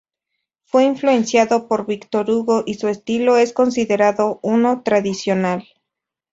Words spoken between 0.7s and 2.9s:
influenciado por Victor Hugo y su